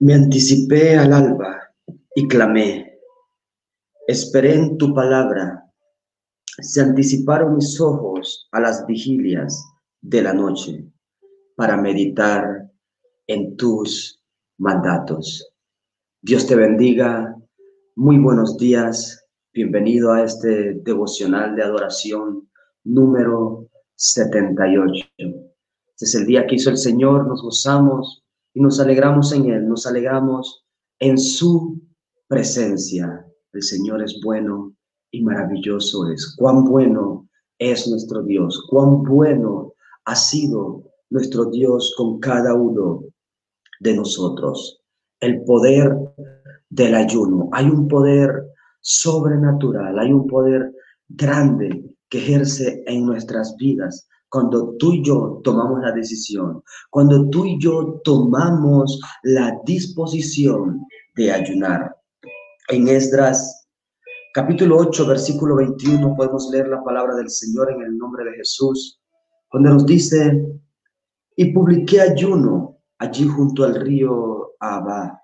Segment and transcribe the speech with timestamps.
[0.00, 1.72] Me anticipé al alba
[2.16, 2.98] y clamé.
[4.08, 5.72] Esperé en tu palabra.
[6.44, 9.64] Se anticiparon mis ojos a las vigilias
[10.02, 10.84] de la noche
[11.56, 12.68] para meditar
[13.28, 14.20] en tus
[14.58, 15.52] mandatos.
[16.20, 17.36] Dios te bendiga.
[17.94, 19.24] Muy buenos días.
[19.52, 22.50] Bienvenido a este devocional de adoración
[22.82, 25.06] número 78.
[25.16, 27.28] Este es el día que hizo el Señor.
[27.28, 28.23] Nos gozamos
[28.54, 30.64] y nos alegramos en Él, nos alegramos
[31.00, 31.80] en su
[32.28, 33.26] presencia.
[33.52, 34.72] El Señor es bueno
[35.10, 36.34] y maravilloso es.
[36.36, 37.28] Cuán bueno
[37.58, 43.02] es nuestro Dios, cuán bueno ha sido nuestro Dios con cada uno
[43.80, 44.80] de nosotros.
[45.20, 45.96] El poder
[46.70, 47.48] del ayuno.
[47.52, 48.46] Hay un poder
[48.80, 50.72] sobrenatural, hay un poder
[51.08, 57.44] grande que ejerce en nuestras vidas cuando tú y yo tomamos la decisión, cuando tú
[57.44, 61.94] y yo tomamos la disposición de ayunar.
[62.68, 63.68] En Esdras
[64.34, 69.00] capítulo 8, versículo 21 podemos leer la palabra del Señor en el nombre de Jesús,
[69.52, 70.44] donde nos dice,
[71.36, 75.16] y publiqué ayuno allí junto al río Abba,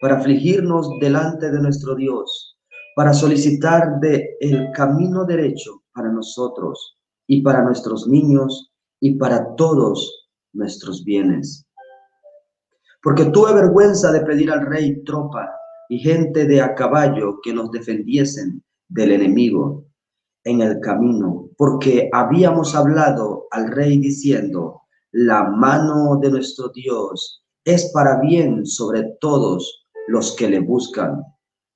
[0.00, 2.58] para afligirnos delante de nuestro Dios,
[2.96, 6.96] para solicitar de el camino derecho para nosotros
[7.30, 11.64] y para nuestros niños y para todos nuestros bienes.
[13.04, 15.48] Porque tuve vergüenza de pedir al rey tropa
[15.88, 19.84] y gente de a caballo que nos defendiesen del enemigo
[20.42, 27.92] en el camino, porque habíamos hablado al rey diciendo, la mano de nuestro Dios es
[27.92, 31.22] para bien sobre todos los que le buscan,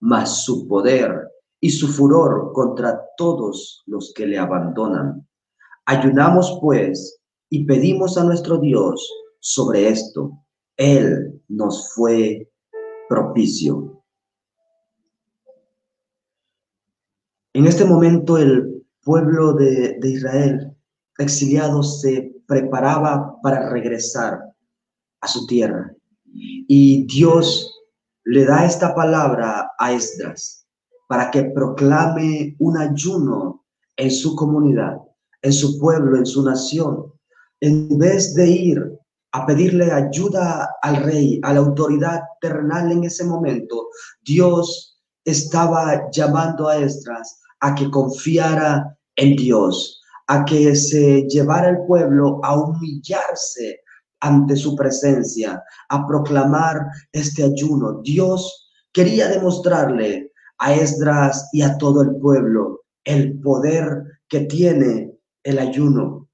[0.01, 1.29] mas su poder
[1.61, 5.25] y su furor contra todos los que le abandonan.
[5.87, 9.07] Ayunamos pues y pedimos a nuestro Dios
[9.41, 10.33] sobre esto.
[10.77, 12.51] Él nos fue
[13.09, 14.03] propicio.
[17.53, 20.75] En este momento el pueblo de, Israel
[21.19, 24.41] exiliado se preparaba para regresar
[25.21, 25.95] a su tierra.
[26.33, 27.79] Y Dios
[28.25, 30.67] le da esta palabra a Esdras
[31.09, 33.65] para que proclame un ayuno
[33.97, 34.99] en su comunidad
[35.45, 37.13] en su pueblo, en su nación,
[37.61, 38.99] en vez de ir
[39.33, 43.89] a pedirle ayuda al rey, a la autoridad terrenal en ese momento,
[44.23, 51.85] Dios estaba llamando a Esdras a que confiara en Dios, a que se llevara el
[51.87, 53.81] pueblo a humillarse
[54.21, 58.01] ante su presencia, a proclamar este ayuno.
[58.03, 65.04] Dios quería demostrarle a Esdras y a todo el pueblo el poder que tiene
[65.45, 66.29] el ayuno.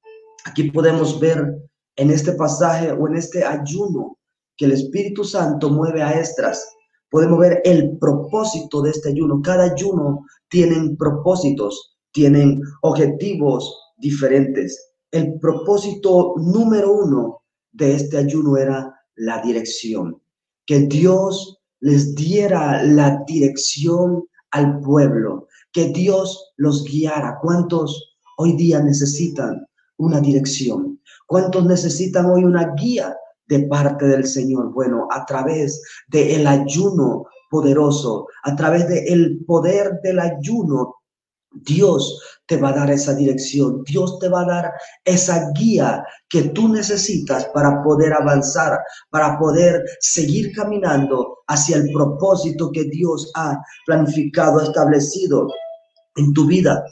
[0.47, 1.55] Aquí podemos ver
[1.97, 4.19] en este pasaje o en este ayuno
[4.57, 6.67] que el Espíritu Santo mueve a Estras.
[7.11, 9.43] Podemos ver el propósito de este ayuno.
[9.43, 14.93] Cada ayuno tiene propósitos, tienen objetivos diferentes.
[15.11, 20.21] El propósito número uno de este ayuno era la dirección.
[20.67, 27.39] Que Dios les diera la dirección al pueblo, que Dios los guiara.
[27.43, 28.10] ¿Cuántos
[28.41, 29.67] hoy día necesitan
[29.99, 30.99] una dirección?
[31.27, 33.15] ¿Cuántos necesitan hoy una guía
[33.47, 34.73] de parte del Señor?
[34.73, 40.95] Bueno, a través del ayuno poderoso, a través del poder del ayuno,
[41.53, 44.73] Dios te va a dar esa dirección, Dios te va a dar
[45.05, 48.79] esa guía que tú necesitas para poder avanzar,
[49.11, 55.49] para poder seguir caminando hacia el propósito que Dios ha planificado, establecido
[56.17, 56.83] en tu vida.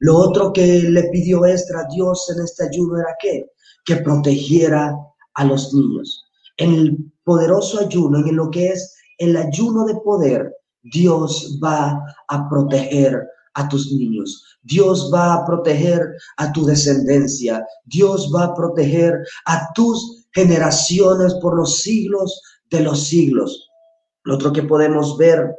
[0.00, 3.46] Lo otro que le pidió Estra a Dios en este ayuno era que,
[3.84, 4.94] que protegiera
[5.34, 6.24] a los niños.
[6.56, 12.48] En el poderoso ayuno, en lo que es el ayuno de poder, Dios va a
[12.48, 13.22] proteger
[13.54, 14.58] a tus niños.
[14.62, 16.00] Dios va a proteger
[16.36, 17.64] a tu descendencia.
[17.84, 22.40] Dios va a proteger a tus generaciones por los siglos
[22.70, 23.70] de los siglos.
[24.24, 25.54] Lo otro que podemos ver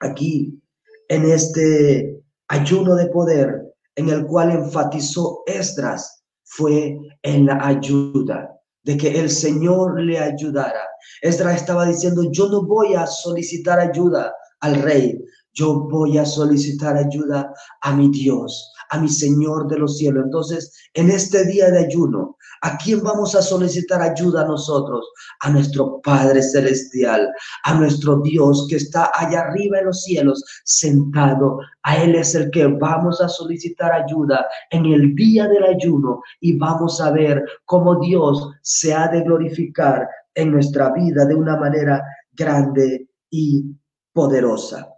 [0.00, 0.60] aquí
[1.08, 3.62] en este ayuno de poder
[3.96, 8.50] en el cual enfatizó Esdras fue en la ayuda,
[8.84, 10.82] de que el Señor le ayudara.
[11.22, 15.18] Esdras estaba diciendo, yo no voy a solicitar ayuda al rey,
[15.52, 20.24] yo voy a solicitar ayuda a mi Dios, a mi Señor de los cielos.
[20.24, 22.35] Entonces, en este día de ayuno,
[22.66, 25.08] ¿a quién vamos a solicitar ayuda nosotros?
[25.40, 27.32] A nuestro Padre Celestial,
[27.62, 31.60] a nuestro Dios que está allá arriba en los cielos, sentado.
[31.84, 36.58] A Él es el que vamos a solicitar ayuda en el día del ayuno y
[36.58, 42.02] vamos a ver cómo Dios se ha de glorificar en nuestra vida de una manera
[42.32, 43.64] grande y
[44.12, 44.92] poderosa.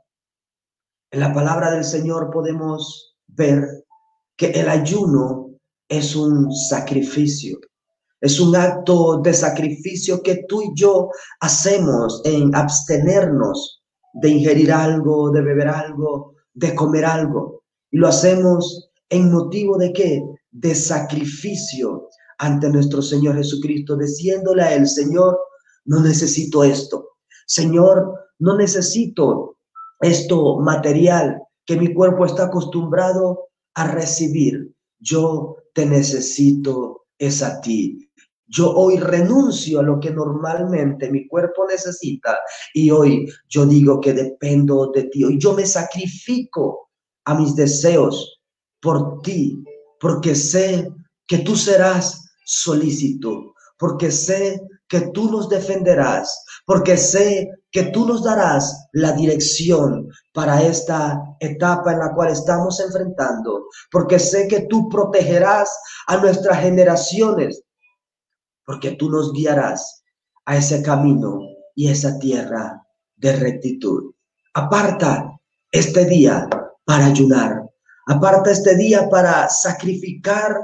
[1.10, 3.84] En la palabra del Señor podemos ver
[4.36, 5.47] que el ayuno
[5.88, 7.58] es un sacrificio.
[8.20, 13.82] Es un acto de sacrificio que tú y yo hacemos en abstenernos
[14.14, 17.62] de ingerir algo, de beber algo, de comer algo.
[17.90, 20.22] Y lo hacemos en motivo de qué?
[20.50, 22.08] De sacrificio
[22.38, 25.38] ante nuestro Señor Jesucristo, diciéndole a Él, Señor,
[25.84, 27.10] no necesito esto.
[27.46, 29.56] Señor, no necesito
[30.00, 34.72] esto material que mi cuerpo está acostumbrado a recibir.
[35.00, 38.08] Yo te necesito es a ti.
[38.46, 42.38] Yo hoy renuncio a lo que normalmente mi cuerpo necesita
[42.72, 45.24] y hoy yo digo que dependo de ti.
[45.24, 46.88] Hoy yo me sacrifico
[47.24, 48.40] a mis deseos
[48.80, 49.62] por ti,
[50.00, 50.90] porque sé
[51.26, 58.24] que tú serás solícito, porque sé que tú nos defenderás, porque sé que tú nos
[58.24, 64.86] darás la dirección para esta etapa en la cual estamos enfrentando, porque sé que tú
[64.90, 65.70] protegerás
[66.08, 67.62] a nuestras generaciones
[68.66, 70.02] porque tú nos guiarás
[70.44, 71.40] a ese camino
[71.74, 72.82] y esa tierra
[73.16, 74.12] de rectitud.
[74.52, 75.40] Aparta
[75.72, 76.46] este día
[76.84, 77.62] para ayunar.
[78.08, 80.54] Aparta este día para sacrificar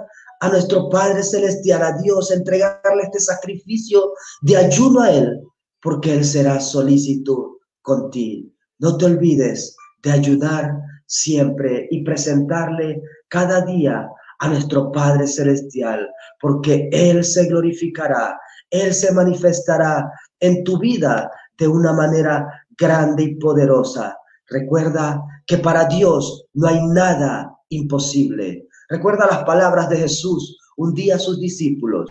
[0.40, 4.12] a nuestro Padre Celestial, a Dios, entregarle este sacrificio
[4.42, 5.40] de ayuno a Él,
[5.84, 8.48] porque Él será solícito contigo.
[8.78, 10.72] No te olvides de ayudar
[11.06, 14.08] siempre y presentarle cada día
[14.38, 16.08] a nuestro Padre Celestial,
[16.40, 18.40] porque Él se glorificará,
[18.70, 20.10] Él se manifestará
[20.40, 22.48] en tu vida de una manera
[22.78, 24.16] grande y poderosa.
[24.48, 28.68] Recuerda que para Dios no hay nada imposible.
[28.88, 32.10] Recuerda las palabras de Jesús un día a sus discípulos.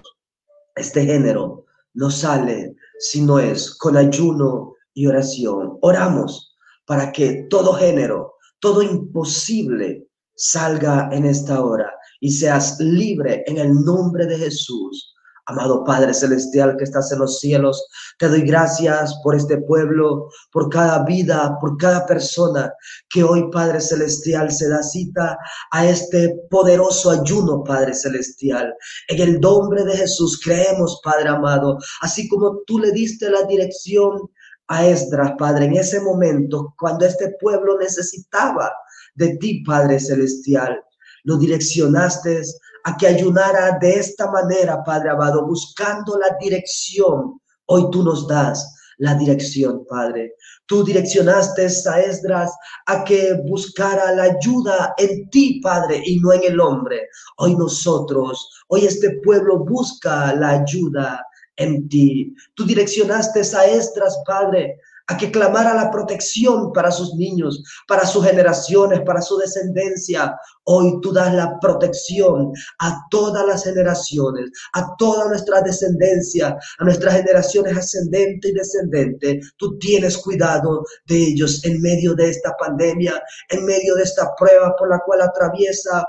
[0.75, 1.65] Este género
[1.95, 5.77] no sale si no es con ayuno y oración.
[5.81, 6.55] Oramos
[6.85, 13.73] para que todo género, todo imposible salga en esta hora y seas libre en el
[13.73, 15.12] nombre de Jesús.
[15.45, 17.85] Amado Padre Celestial que estás en los cielos,
[18.17, 22.73] te doy gracias por este pueblo, por cada vida, por cada persona
[23.09, 25.37] que hoy, Padre Celestial, se da cita
[25.71, 28.73] a este poderoso ayuno, Padre Celestial.
[29.09, 34.29] En el nombre de Jesús creemos, Padre amado, así como tú le diste la dirección
[34.69, 38.71] a Esdras, Padre, en ese momento, cuando este pueblo necesitaba
[39.15, 40.81] de ti, Padre Celestial
[41.23, 42.41] lo direccionaste
[42.83, 47.39] a que ayunara de esta manera, Padre amado, buscando la dirección.
[47.65, 50.35] Hoy tú nos das la dirección, Padre.
[50.65, 52.51] Tú direccionaste a Esdras
[52.85, 57.07] a que buscara la ayuda en ti, Padre, y no en el hombre.
[57.37, 61.25] Hoy nosotros, hoy este pueblo busca la ayuda
[61.55, 62.33] en ti.
[62.55, 68.25] Tú direccionaste a Esdras, Padre, a que clamara la protección para sus niños, para sus
[68.25, 70.35] generaciones, para su descendencia.
[70.63, 77.15] Hoy tú das la protección a todas las generaciones, a toda nuestra descendencia, a nuestras
[77.15, 79.41] generaciones ascendente y descendente.
[79.57, 84.73] Tú tienes cuidado de ellos en medio de esta pandemia, en medio de esta prueba
[84.77, 86.05] por la cual atraviesa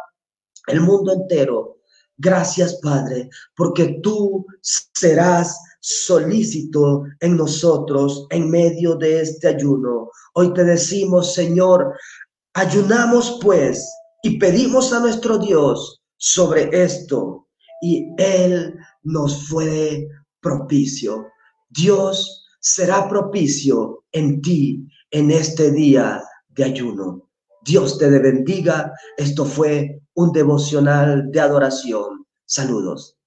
[0.69, 1.79] el mundo entero.
[2.17, 10.11] Gracias, Padre, porque tú serás solícito en nosotros en medio de este ayuno.
[10.33, 11.93] Hoy te decimos, Señor,
[12.55, 13.87] ayunamos pues
[14.23, 17.49] y pedimos a nuestro Dios sobre esto
[17.83, 20.09] y Él nos fue
[20.41, 21.27] propicio.
[21.69, 27.29] Dios será propicio en ti en este día de ayuno.
[27.63, 28.91] Dios te bendiga.
[29.19, 32.25] Esto fue un devocional de adoración.
[32.47, 33.19] Saludos.